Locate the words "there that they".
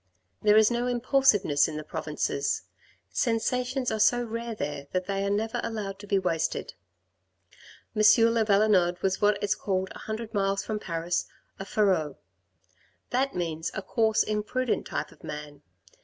4.55-5.23